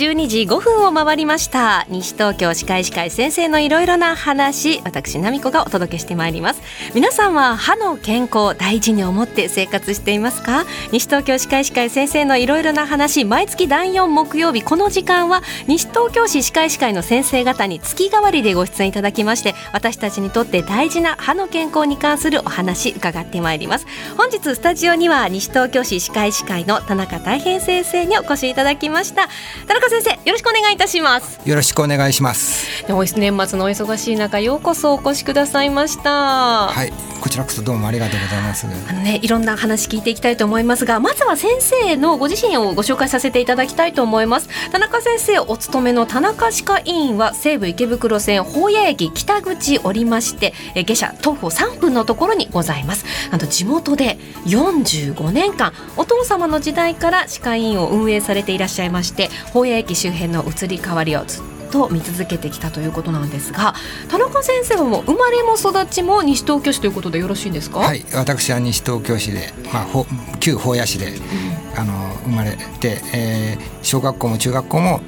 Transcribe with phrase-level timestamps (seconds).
[0.00, 1.84] 12時5分を回りました。
[1.90, 6.62] 西東京歯科医師会先生のいろいろな話私奈美子がお届けしてまいります。
[6.94, 10.64] 皆さんは歯の健康大事に思って生活していますか？
[10.90, 23.86] 西東京歯科医師会先生のいろいろな話毎月第4木曜日この時間は西東京市歯科医師会の先生方に月替わりでご出演いただきまして私たちにとって大事な歯の健康に関するお話伺ってまいります。
[24.16, 29.28] 本日スタジオには西東京市歯科医師会の田中大平先生にお越しいただきました。
[29.68, 31.40] 田中先生よろしくお願いいたします。
[31.44, 32.86] よろしくお願いします。
[32.86, 36.68] で年末のお忙しい中ようこそお越しくださいました。
[36.68, 38.66] はいこちらこそどうもありがとうございます。
[38.66, 44.48] あのねいろんな話聞いていきたいと思いますがまずは先生のご自身をご紹介させていただきたいと思います。
[44.70, 53.04] 田中先生お勤めの田中歯科医院は西武池袋線保谷駅北口降りましてえ下車徒歩3分のところにございます。
[53.30, 54.16] あと地元で
[54.46, 61.42] 45年間お父様の時代から歯科医院を運営されていらっしゃいまして保谷駅周辺の移り変わりをずっ
[61.72, 63.74] と見続けてきたということなんですが
[64.08, 67.78] 田中先生はもう生まれも育ちも西東京市ということでよろしいんですか？
[67.80, 70.06] はい私は西東京市で、まあ、ほ
[70.40, 75.00] 旧保谷市で、うん、あの生まれて、えー、小学校も中学校も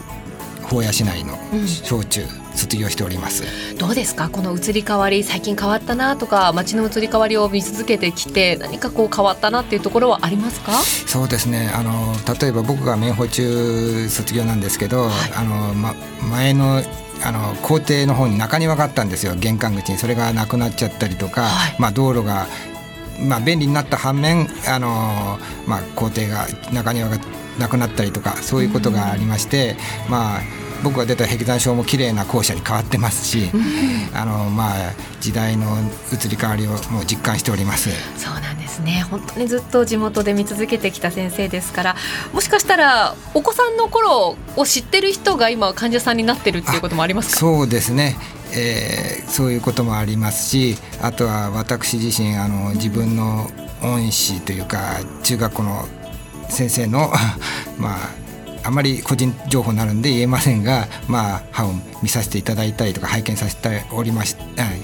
[0.63, 1.37] 保谷市内の
[1.67, 3.45] 小中、うん卒業しております。
[3.79, 4.29] どうですか？
[4.29, 10.73] この移り変わり最近変わったなとか街の移り変わりを見続けてきて何かこう変わったなっていうところはありますか？
[10.73, 11.71] そうですね。
[11.75, 15.95] あの例えば僕が明宝中卒業なんですけど、はい、あの、ま、
[16.31, 16.83] 前の
[17.25, 19.35] あの校庭の方に中庭があったんですよ。
[19.37, 19.99] 玄関口に。
[19.99, 22.49] それがなくなっちゃったりとか、はい、まあ、道路が、
[23.21, 27.19] まあ、便利になった反面あの、まあ、校庭が中庭が
[27.61, 29.77] なくなったりとかそういうことがありまして、
[30.09, 30.41] まあ
[30.83, 33.51] 僕が出た壁山症も綺麗な校舎に変わってますし、
[34.15, 35.77] あのまあ時代の
[36.13, 37.91] 移り変わりをもう実感しております。
[38.19, 39.05] そうなんですね。
[39.11, 41.97] 本当にずっと地元で見続けてきた先生ですから
[42.33, 47.37] もしかしたらお子さんの頃を知ってる人が今患者さんになってるっていうこともありますか？
[47.39, 48.17] そうですね。
[48.55, 53.51] えー、そういうこともありますしあとは私自身あの自分の
[53.83, 55.87] 恩師というか中学校の
[56.51, 57.11] 先生の
[57.79, 58.22] まあ
[58.65, 64.37] あまり個人情報になるんで言えませんが、まあ、歯を見させていただいたりとか拝見させておりまし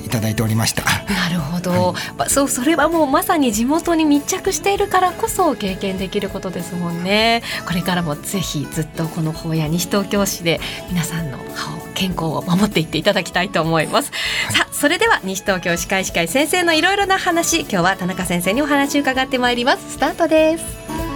[0.05, 0.85] いただいておりました。
[1.13, 7.43] なるほど、はい、そうそれはもうまさに地元に密着しているからこそ経験できることですもんね。
[7.67, 14.13] これからもぜひずっとこの法や西東京市で皆さんの歯を健康を守っていっていただきたいと思います。
[14.47, 19.93] はい、さあそれでは西東京歯科医師会先生のいろいろな話今日は田中先生にお話を伺ってまいります。
[19.93, 21.08] スタートです。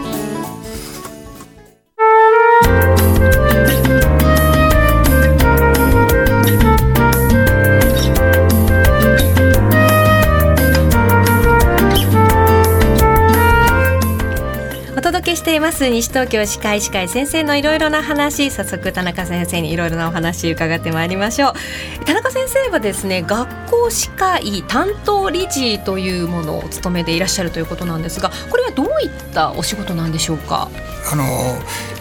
[15.23, 18.51] けしています西東京歯科医師会先生のいろいろな話。
[18.51, 22.05] 早速田中先生にいろいろなお話伺ってまいりましょう。
[22.05, 30.69] 田中先生はですね学校歯科医担当理事というものを務めていらっしゃるということなんですがこれはどういったお仕事なんでしょうか？
[31.13, 31.25] あの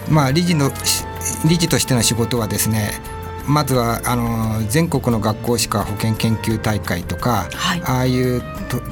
[0.08, 0.70] まあ理事の
[1.48, 3.00] 理事としての仕事はですね
[3.46, 8.40] まずはあの全国の学校歯科保健研究大会とか、はい、ああいう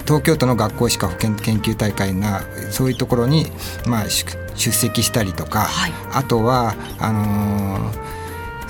[0.05, 3.47] 東京都の学校歯科保健研究大会なそういうところに、
[3.87, 8.21] まあ、出席したりとか、はい、あとはあのー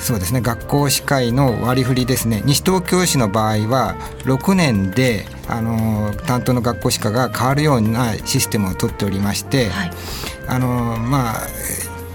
[0.00, 2.42] そうですね学校歯科医の割り振りですね。
[2.46, 9.90] 西東京市の場合は6年であの担当の学校歯科が変わるようなシステムを取っておりまして、はい、
[10.48, 11.46] あのまあ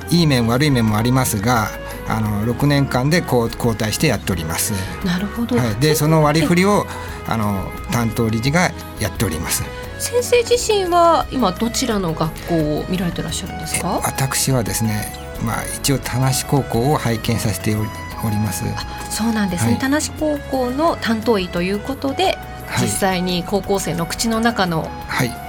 [0.10, 1.70] いい面悪い面もありますが
[2.08, 4.74] あの6年間で交代してやっております。
[5.06, 6.86] なるほど、はい、でその割り振りを
[7.28, 9.64] あの担当理事がやっております。
[9.98, 14.02] 先生自身は今どちらの学校を見られてらっしゃるんですか？
[14.04, 17.80] 私はですね、まあ、一応田無高校を拝見させてお
[18.30, 18.66] ります。
[19.10, 22.38] そうなんですね、はい、田無高校の担当医ということで、
[22.82, 25.45] 実際に高校生の口の中の、はい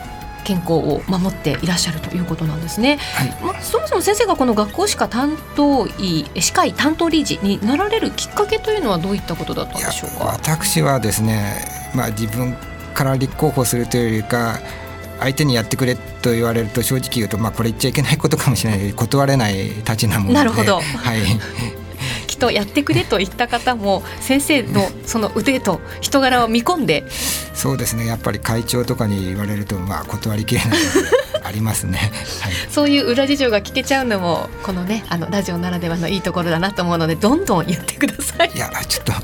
[0.47, 2.99] 健康を守っていらっしゃるということなんですね。
[3.17, 10.25] はい、まあ、そもそも先生がこの学校歯科担当医歯科医担当理事になられるきっかけというのはどういったことだったんでしょうか？
[10.27, 11.57] 私はですね、
[11.95, 12.57] まあ自分
[12.95, 14.61] から立候補するというよりか。
[15.19, 20.81] 相手にやってくれと言われると正直言うとまあこれ言っちゃいけないことかもしれない断れないたちなものでなるほど、は
[21.17, 21.21] い
[22.37, 27.05] きっとやってくれと言った方も先生のその腕と人柄を見込んで。
[27.55, 28.05] そうですね。
[28.05, 30.71] やっぱり会長とかに言われるとまあ断りきれない
[31.43, 31.99] ありますね、
[32.43, 38.51] はい、そういう裏事情が聞けちゃうのもこのねあのラジオならではのいいところだなと思うのでどんどん言ってください。
[38.55, 39.23] いやちょっと はい。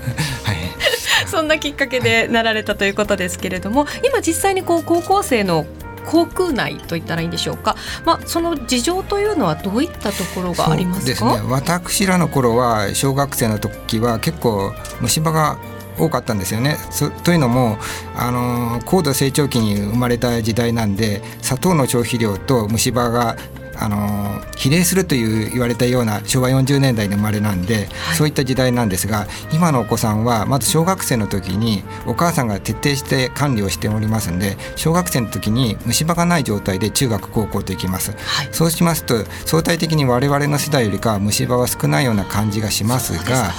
[1.27, 5.67] そんなきっかけでなられたということですけれども今実際にこう高校生の
[6.07, 11.07] 航空内といったらいいんでしょうか、まあ、その事情というのはどういったところがありますか？
[11.07, 15.59] ですね私らの頃は小学生の時は結構虫歯が
[15.99, 16.79] 多かったんですよね。
[17.23, 17.77] というのも
[18.17, 23.37] あの高度成長期に生まれた時代なんで砂糖の消費量と虫歯が
[23.83, 27.87] あの比例するという言われたような昭和40年代の生まれなんで、はい、
[28.17, 43.53] そういった時代なんですが今のお子さんはまず小学生の時にお母さんが徹底して管理をしておりますんで小学生の時に虫歯がない状態で中学高校と行きます、はい、そうしますと相対的に我々の世代よりか虫歯は少ないような感じがしますが。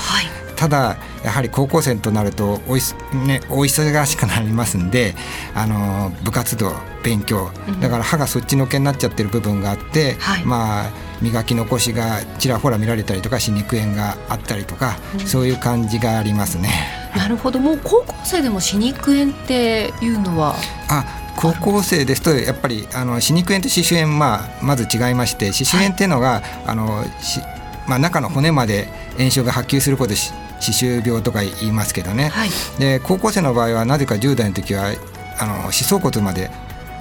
[0.63, 0.95] ただ
[1.25, 2.81] やはり高校生となるとおい,、
[3.27, 5.13] ね、お忙しくなりますんで
[5.53, 6.71] あの部活動
[7.03, 7.51] 勉強。
[7.81, 10.89] だから歯がそっちのけになっちゃってる部分があって、はい、まあ
[11.21, 16.69] 磨き残しがちらほら見られたりとか歯肉炎があったりとか、うん、そういう感じがありますね。
[17.13, 17.59] なるほど。
[17.59, 20.55] もう高校生でも歯肉炎っていうのは？
[20.87, 21.03] あ
[21.35, 27.03] 高校生ですとやっぱりあの歯肉炎と歯周炎、まあ、まず違いまして歯周炎っていうのが、はい、あの
[27.85, 28.87] まあ、中の骨まで
[29.17, 30.15] 炎症が波及することで
[30.63, 32.49] 歯周病とか言いますけどね、はい、
[32.79, 34.93] で高校生の場合はなぜか10代の時は
[35.39, 36.49] あの歯槽骨まで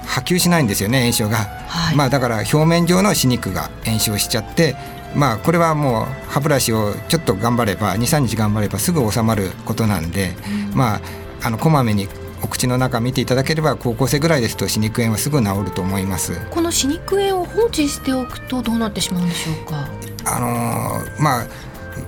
[0.05, 4.77] 波及しないんですよね炎症が、はい、まあだから表面上の歯肉が炎症しちゃって
[5.15, 10.35] まあこれはもう歯ブラシをちょっと頑張れば23日頑張ればすぐ収まることなんで、
[10.71, 11.01] うん、まあ
[11.45, 12.09] あのこまめに
[12.43, 16.41] お口の中見ていただければ高校生ぐらいですと歯肉炎はすぐ治ると思います。
[16.51, 19.87] この歯肉炎を放置しておくとどうなってしまうんでしょうか？
[20.25, 21.47] あのー、まあ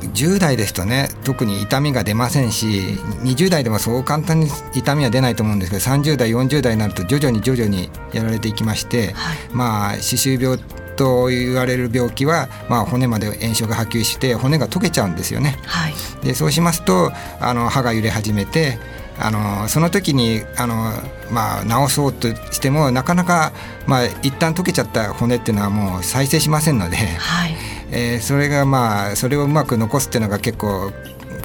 [0.01, 10.59] 10代ですとね特に痛みが出ませんし20代でもそう簡単に痛みは出ないと思うんですけど30代40代になると徐々に徐々にやられていきまして、はい、まあ歯周病
[10.97, 15.59] と言われる病気は、まあ、骨まで炎症が波及して骨が溶けちゃうんですよね。
[15.65, 15.95] はい、
[16.25, 18.79] でそうしますとあの歯が揺れ始めて
[19.19, 20.93] あのその時にあの、
[21.31, 23.53] まあ、治そうとしてもなかなか、
[23.87, 26.97] まあ、一旦溶けちゃった骨っていうのはもう再生しませんので。
[26.97, 30.93] はいえー、それがまあそれをうまく残すっていうのが結構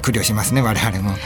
[0.02, 1.16] 苦慮しますね我々も。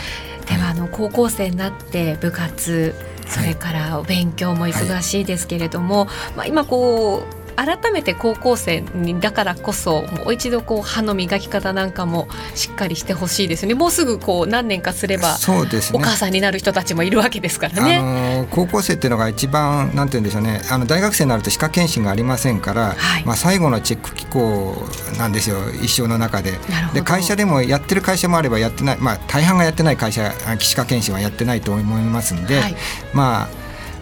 [0.46, 2.94] ではあの高校生になって部活
[3.26, 13.74] それからお勉強も忙しいですけれども、はい、まあ、今こう改めて高校生にだからこそもう一度こう歯の磨き方なんかもしっかりしてほしいですね。
[13.74, 17.96] もうすぐこう何年かすればそうです、ね、お母さんになる人たちもいるわけですからね。
[17.96, 20.60] あの高校生っていうのが一番なんて言うんでしょうね。
[20.70, 24.76] あの大学生になると歯科検診がありませんから、はい、まあ、最後のチェック機構
[25.18, 25.56] なんですよ。
[25.82, 26.58] 一生の中で。
[26.92, 32.76] で会社でもやってる会社もあればやってない、まあ、大半がやってない会社歯科検診はやってないと思いますんで、はい、
[33.12, 33.48] ま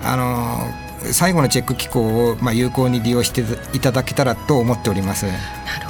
[0.02, 0.66] ああの
[1.12, 5.26] 最後のチェック機構をまあ有効に利用していただけたらと思っております。
[5.26, 5.36] なる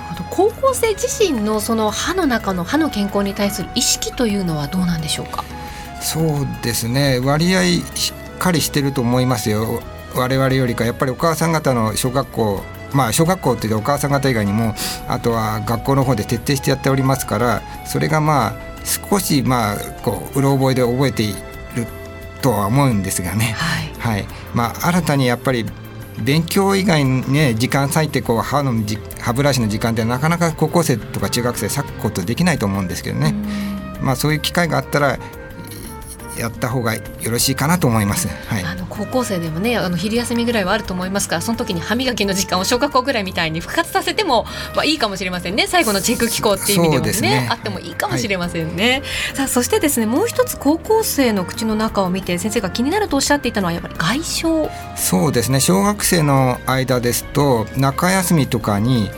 [0.09, 0.25] ほど。
[0.31, 5.45] 高校生自身のその歯の中の歯の健康に対する意識というのはどうなんでしょうか？
[6.01, 7.21] そうですね。
[7.23, 7.63] 割合
[7.95, 9.83] しっかりしてると思いますよ。
[10.15, 10.85] 我々よりか。
[10.85, 12.63] やっぱりお母さん方の小学校
[12.93, 14.75] まあ小学校っていうお母さん方以外にも
[15.09, 18.55] あとは学校の方で徹底してやっておりますからそれがまあ
[18.85, 21.23] 少しまあこううろ覚えで覚えて
[22.43, 25.65] とは思うんですがね、はい、はい、まあ、新たにやっぱり
[26.23, 28.73] 勉強以外にね時間割いてこう歯の
[29.21, 33.35] 歯ブラシの時間ってなかなか高校生とか中学生割くことできないと思うんですけどね、
[34.01, 35.19] まあ、そういう機会があったら
[36.43, 38.29] やった方がよろしいかなと思います。
[38.29, 44.45] はい、あの高校生でもねあの昼休みぐらいはあると思いますからその時に歯磨きの時間を小学校ぐらいみたいに復活させても、
[44.75, 45.67] まあ、いいかもしれませんね。
[45.67, 49.03] 最後のチェック機構っていう意味でもね、ね、あってもいいかもしれませんね。
[49.29, 54.47] はい、さあそしてですねもう一つ高校生の口の中を見て先生が気になるとおっしゃっていたのはやっぱり外傷。
[54.97, 55.61] そうですね。
[55.61, 59.11] 小学生の間ですと中休みとかに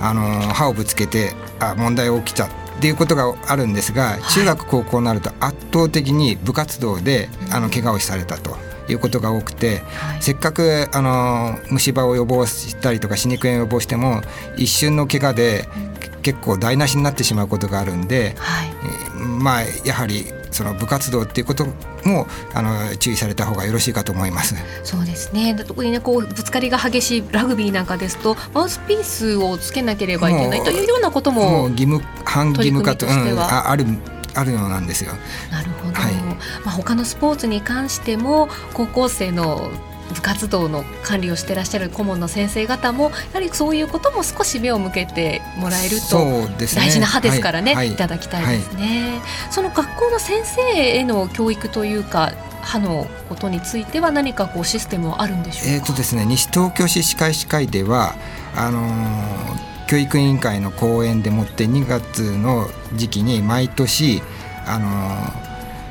[0.00, 8.56] あの歯をぶつけてあ問題起きちゃっていうことがあるんですが中学高校になると圧倒的に部活動であの怪我をされたと。
[8.88, 14.20] いうことが多くて、はい、せっかくあの虫歯を予防したりとか歯肉炎を予防しても
[14.56, 15.68] 一瞬の怪我で
[16.22, 18.70] 結構台無しになってしまうことがあるんで、はい、
[19.20, 21.66] まあやはりその部活動っていうこと
[22.04, 24.54] もあの注意された方がよろしいかと思います。
[24.84, 25.54] そうですね。
[25.54, 33.84] 特にねこうぶつかりが激しいラグビーなんかですとマウスピースをつけなければいけないというようなことも義務反義務化と、うん、あある
[34.34, 35.12] あるようなんですよ。
[35.50, 35.94] なるほど。
[35.94, 39.70] はい、まあ他のスポーツに関しても高校生の
[40.14, 55.72] 部活動の管理をしてらっしゃる顧問の先生方もやはりそういうことも少し目を向けてもらえると大事な歯ですからね、ねはい、いただきたいですね、はい、その学校の先生への教育というか歯のことについては何かこうシステムはあるんでしょうか？
[55.72, 58.14] えっ、ー、とですね、西東京市歯科医師会では
[58.54, 64.22] あのー、教育委員会の講演でもって2月の時期に毎年
[64.66, 65.50] あのー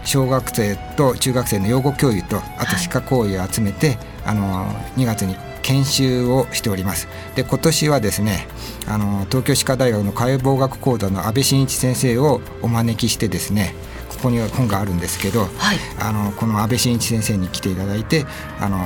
[0.10, 3.98] 小学生と中学生の養護教諭とあと歯科行為を集めて、はい、
[4.30, 7.08] あの2月に研修をしております。
[7.36, 8.48] で今年はですね
[8.88, 13.74] あの東京歯科大学の解剖学講座の安倍真一先生をお招きしてですね
[14.10, 18.26] ここには本があるんですけど、はい、あのこの安倍真一先生に来ていただいて
[18.60, 18.78] あの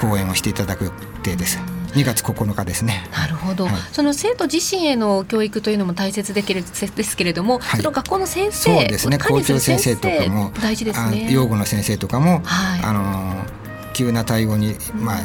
[0.00, 0.90] 講演をしていただく予
[1.22, 1.58] 定です。
[1.94, 3.08] 2月9日ですね。
[3.12, 11.32] なるほど、はい、その生徒自身への教育というのも大切できるですけれども、はい、その学校の先生、そうですね、校長先生とかも大事ですね。
[11.32, 13.57] 養護の先生とかも、はい、あの
[13.98, 15.20] 急な対応にまあ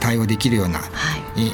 [0.00, 0.86] 対応できるような、は
[1.36, 1.52] い、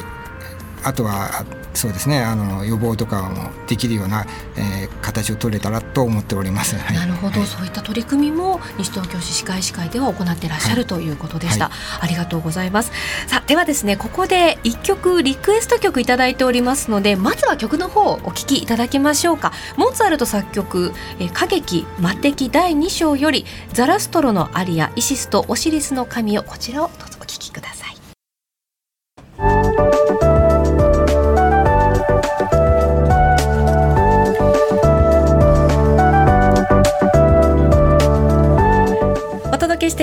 [0.85, 11.71] あとはそうですねあの予防とかもできるような、えー、形を取れたらと思っております、はい、なるほど、はい、そういった取り組みも西東京市歯科医師会では行っていらっしゃる、ということでした、
[12.01, 12.93] ありがとうございます。
[13.27, 19.53] さあではですねここで一曲リクエスト曲いただいておりますのでまずは曲の方お聴きいただきましょうか。
[19.77, 27.82] モーツァルト作曲「え歌劇魔敵第2章」よりザラストロのアリアイシスとオシリスの神をこちらをどうぞお聴きください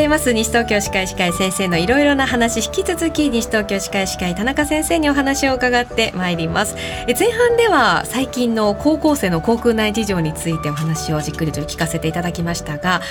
[0.10, 0.34] ます。
[0.34, 6.76] 西東京歯科医師会先生のいろいろな話引き続き西東京歯科医師会田中先生にお話を伺ってまいります。
[7.08, 13.02] え前半では最近の高校生の航空内事情についてお話をじっくりと聞かせていただきましたが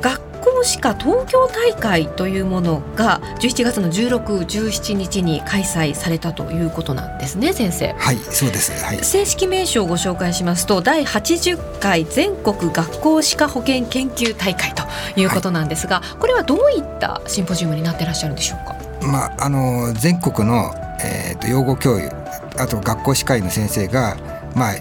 [0.00, 0.29] 学
[0.60, 7.92] 校歯科東京大会というものが11月の16、17日に開催されたということなんですね先生。
[7.94, 14.82] はいそうです、はい、正式名称をご紹介しますと第80回全国学校歯科保健研究大会と
[15.18, 18.76] いうことなんですが、はい、これはどういったシンポジウムになっていらっしゃるんでしょうか？
[19.02, 22.14] まああの全国の、えーと、養護教諭
[22.60, 24.16] あと学校歯科医の先生が
[24.54, 24.74] まあ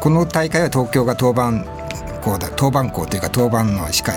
[0.00, 1.66] この大会は東京が当番
[2.22, 4.12] 校だ当番校というか当番の歯科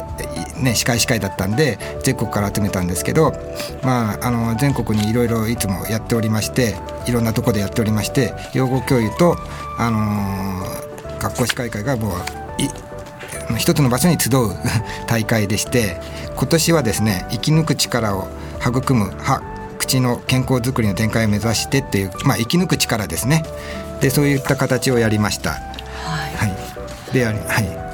[0.63, 3.33] ね、司会司会だったんで全国から集めたんですけど、
[3.83, 6.75] まあ、あの全国にいろいろいつもやっておりまして
[7.07, 9.37] いろんなとこでやっておりまして養護教諭と、
[9.77, 14.55] あのー、学校司会会がもう一つの場所に集う
[15.07, 15.99] 大会でして
[16.35, 18.27] 今年はですね生き抜く力を
[18.59, 19.41] 育む歯
[19.77, 23.43] 口の健康づくりの展開を目指してっていう、まあ、生き抜く力ですね。
[23.99, 25.51] でそういった形をやりました。
[25.51, 25.57] は
[26.31, 27.92] い、はい、ではい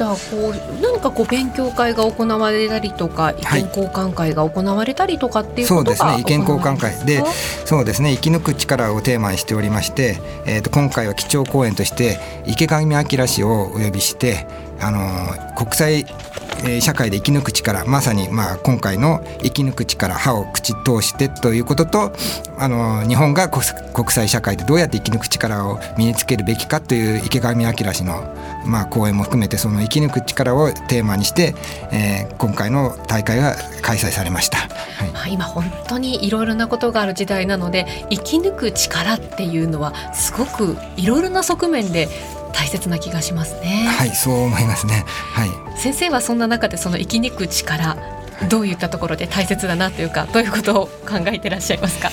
[0.00, 7.22] たこう何かこう勉強会が行われたりとか意見交換会が行われたりとかっていうことが、はい、そうですね意見交換会で
[7.66, 14.46] そうですね生き抜く力をテーマにしておりまして、えー、と今回は基調講演として池上彰氏をお呼びして
[14.80, 16.06] あの国際
[16.64, 22.12] え社会で生き抜く力まさにまあ今回の生き抜く力歯を口通してということと
[22.58, 28.34] あの日本が国際社会でどうやって生き抜く力を身につけるべきかという池上彰氏の
[28.66, 31.54] まあ講演も含めてその生き抜く力をテーマにして、
[31.92, 34.58] えー、今回の大会が開催されました。
[34.58, 42.08] はい、今本当にいろいろなことがある時代なので生き抜く力っていうのはすごくいろいろな側面で
[42.52, 43.86] 大切な気がしますね。
[43.98, 45.04] はいそう思いますね。
[45.06, 45.78] はい。
[45.78, 47.96] 先生はそんな中でその生き抜く力
[48.48, 52.10] どういったところで大切だなというかどういうことを考えていらっしゃいますか？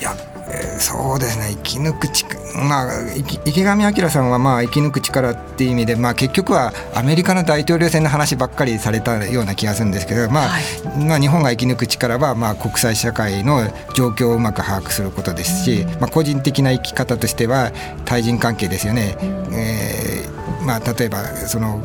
[0.00, 0.14] いや、
[0.52, 1.50] えー、そうですね。
[1.50, 13.62] 生き抜く力まあ池上彰さんはまあ生き抜く力っていう意味でまあ結局はアメリカの大統領選の話ばっかりされたような気がするんですけどまあ、はい、まあ日本が生き抜く力はまあ国際社会の
[13.94, 17.72] 状況をうまく把握することですし、まあ個人的な生き方としては
[18.04, 19.16] 対人関係ですよね。
[19.52, 21.82] えー、まあ例えばその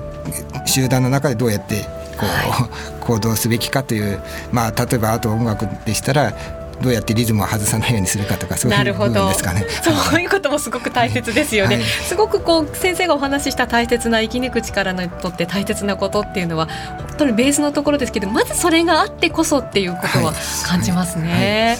[0.65, 1.83] 集団の中でどうやって
[2.17, 2.69] こう、はい、
[3.01, 4.19] 行動すべきかという
[4.51, 6.33] まあ例えばあと音楽でしたら
[6.81, 9.65] どうやってリズムを外さないようにするかとかそういう部分ですかね。
[9.83, 11.77] そういうこともすごく大切ですよね。
[11.77, 16.67] はい、すごくこう先生がお話しした大切な生き抜く力にとって大切なことっていうのは
[16.97, 20.33] 本当にベースのところですけどまずそれがあってこそっていうことは
[20.65, 21.77] 感じますね。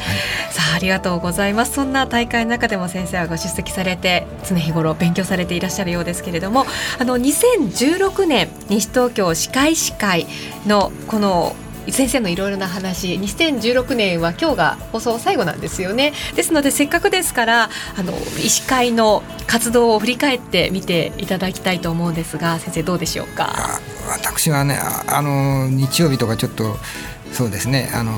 [0.50, 1.74] さあありがとうございます。
[1.74, 6.66] そんな大会の中でも先生はご出席されて常日頃勉強されていらっしゃるようですけれども
[7.00, 10.26] あの2016年西東京歯科医師会
[10.66, 11.56] のこの
[11.92, 13.16] 先生のいろいろな話。
[13.16, 16.14] 2016年は今日が放送最後なんですよね。
[16.36, 18.14] ですのでせっかくですからあの
[18.44, 23.80] 医師会の活動を振り返って見ていただきたいと思うんですが先生どうでしょうか？
[24.10, 24.78] 私はね
[25.08, 26.78] あの日曜日とかちょっと
[27.32, 28.14] そうですねあの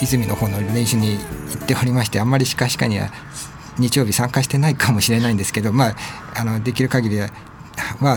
[0.00, 3.10] 泉の方の練習に行っておりましてあんまりしかしかには
[3.78, 5.96] 日曜日参加してないかもしれないんですけど、まあ、
[6.34, 7.28] あのできる限りは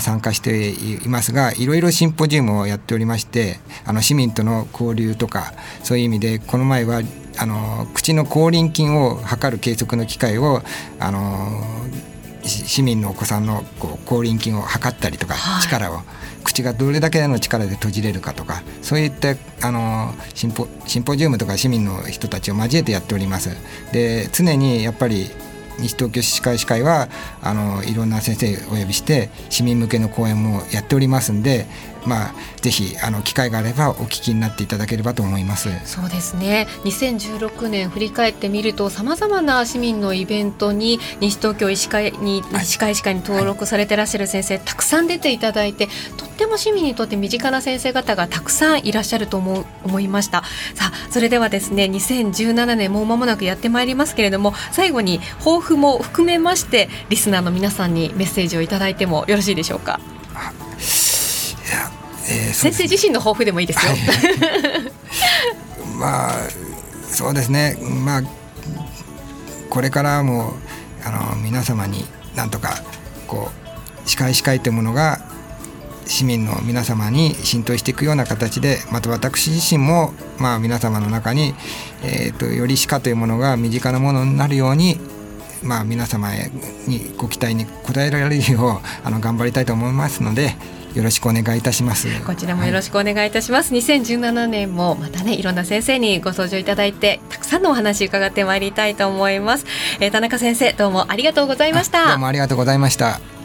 [0.02, 7.02] 参加していますがいろいろシンポジウムをやっておりましてあの市民との交流とかそういう意味でこの前は
[7.38, 10.62] あの口の口輪筋を測る計測の機械を
[11.00, 11.64] あの
[12.44, 16.02] 市民のお子さんのこう口輪筋を測ったりとか、はい、力を
[16.44, 23.50] 口口がどれだけの力で閉じれるかとかそういったあのシンポシンポジウムとか市民の人たちを交えてやっております。
[23.92, 25.30] で常にやっぱり
[25.82, 27.10] 西東京歯科医師会は
[27.42, 31.66] あのいろんな先生をお呼びして市民向けの講演もやっておりますんで
[32.06, 35.70] まあ、ぜひあの機会があればお聞きになっていただければと思います。
[35.86, 36.68] そうですね。
[36.84, 45.88] 2016年振り返ってみるとさまざまな市民のイベントに西東京医師会に西会医師会に登録されていらっしゃる先生、はい、たくさん出ていただいて
[46.18, 50.44] とっても市民にとって身近な先生方がたくさんいらっしゃると思う思いました。
[50.76, 60.00] さあそれではですね2017年もう間もなくやってまいりますけれども最後に抱負も含めましてリスナーの皆さんにメッセージをいただいてもよろしいでしょうか？
[62.30, 63.92] えー、先生自身の抱負でもいいですよ。
[66.00, 66.34] まあ
[67.10, 67.78] そうですね。
[68.06, 68.24] まあ
[69.70, 70.54] これからも
[71.04, 72.06] あの皆様に
[72.36, 72.84] なんとか
[73.28, 73.52] こ
[74.06, 75.20] う司会司会というものが
[76.06, 81.54] 市民の皆様に浸透していくような形でまた私自身も、まあ、皆様の中に、
[82.04, 85.00] えーと、より歯科というものが身近なものになるように、
[85.64, 86.30] まあ、皆様
[86.88, 90.56] にご期待に応えられるようあの頑張りたいと思いますので。
[90.96, 92.08] よろしくお願いいたします。
[92.26, 99.66] こちらもよろしくお願いいたします、はい、2017年もまたねいろんな先生にご登場いただいてたくさんのお話伺ってまいりたいと思います、
[100.00, 102.10] えー、田中先生どうもありがとうございました。
[102.10, 103.39] どうもありがとうございました